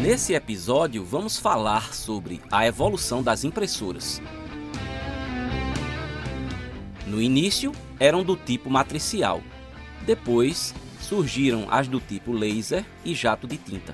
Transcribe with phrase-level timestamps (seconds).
[0.00, 4.22] Nesse episódio, vamos falar sobre a evolução das impressoras.
[7.04, 9.42] No início, eram do tipo matricial.
[10.06, 13.92] Depois, surgiram as do tipo laser e jato de tinta.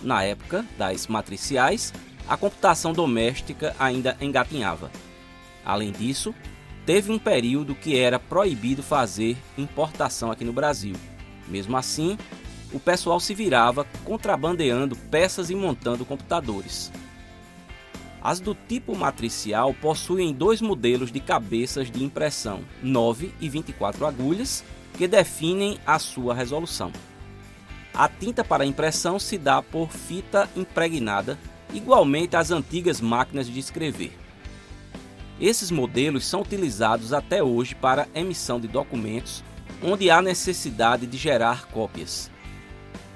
[0.00, 1.92] Na época das matriciais,
[2.28, 4.92] a computação doméstica ainda engatinhava.
[5.64, 6.32] Além disso,
[6.86, 10.94] teve um período que era proibido fazer importação aqui no Brasil.
[11.48, 12.16] Mesmo assim,
[12.72, 16.90] o pessoal se virava contrabandeando peças e montando computadores.
[18.22, 24.64] As do tipo matricial possuem dois modelos de cabeças de impressão, 9 e 24 agulhas,
[24.96, 26.92] que definem a sua resolução.
[27.92, 31.38] A tinta para impressão se dá por fita impregnada,
[31.74, 34.16] igualmente às antigas máquinas de escrever.
[35.40, 39.42] Esses modelos são utilizados até hoje para emissão de documentos
[39.82, 42.31] onde há necessidade de gerar cópias.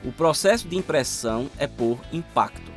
[0.05, 2.71] O processo de impressão é por impacto.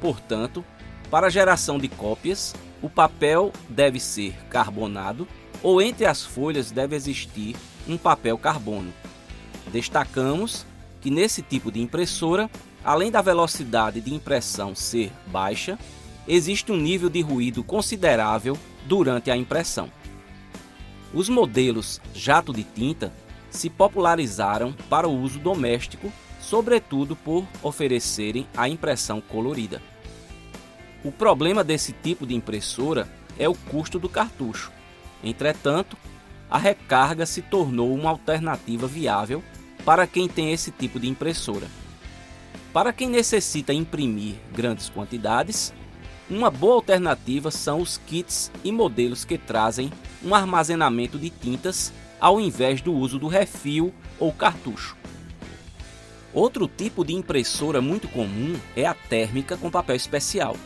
[0.00, 0.64] Portanto,
[1.10, 5.28] para a geração de cópias, o papel deve ser carbonado
[5.62, 7.54] ou entre as folhas deve existir
[7.86, 8.92] um papel carbono.
[9.70, 10.66] Destacamos
[11.00, 12.50] que nesse tipo de impressora,
[12.84, 15.78] além da velocidade de impressão ser baixa,
[16.26, 19.90] existe um nível de ruído considerável durante a impressão.
[21.14, 23.12] Os modelos jato de tinta
[23.50, 26.10] se popularizaram para o uso doméstico,
[26.42, 29.80] sobretudo por oferecerem a impressão colorida.
[31.02, 34.70] O problema desse tipo de impressora é o custo do cartucho.
[35.24, 35.96] Entretanto,
[36.50, 39.42] a recarga se tornou uma alternativa viável
[39.84, 41.66] para quem tem esse tipo de impressora.
[42.72, 45.72] Para quem necessita imprimir grandes quantidades,
[46.28, 49.92] uma boa alternativa são os kits e modelos que trazem
[50.24, 55.01] um armazenamento de tintas ao invés do uso do refil ou cartucho.
[56.34, 60.56] Outro tipo de impressora muito comum é a térmica com papel especial.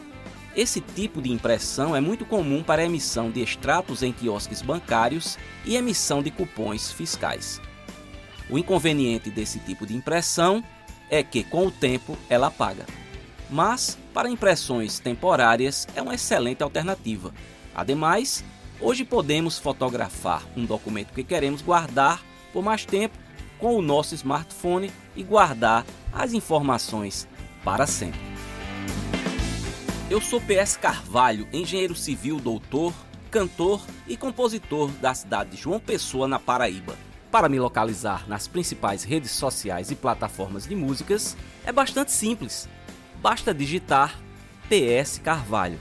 [0.55, 5.37] Esse tipo de impressão é muito comum para a emissão de extratos em quiosques bancários
[5.65, 7.61] e emissão de cupons fiscais.
[8.49, 10.63] O inconveniente desse tipo de impressão
[11.11, 12.87] é que, com o tempo, ela apaga.
[13.51, 17.35] Mas, para impressões temporárias, é uma excelente alternativa.
[17.75, 18.45] Ademais,
[18.81, 23.26] hoje podemos fotografar um documento que queremos guardar por mais tempo
[23.59, 27.29] com o nosso smartphone e guardar as informações
[27.65, 28.21] para sempre.
[30.09, 32.95] Eu sou PS Carvalho, engenheiro civil, doutor,
[33.31, 36.97] cantor e compositor da cidade de João Pessoa, na Paraíba.
[37.31, 42.69] Para me localizar nas principais redes sociais e plataformas de músicas é bastante simples.
[43.21, 44.19] Basta digitar
[44.69, 45.79] PS Carvalho.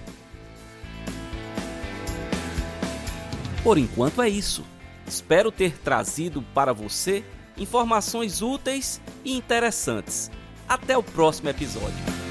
[3.64, 4.66] Por enquanto é isso.
[5.08, 7.24] Espero ter trazido para você
[7.58, 10.32] informações úteis e interessantes.
[10.68, 12.25] Até o próximo episódio.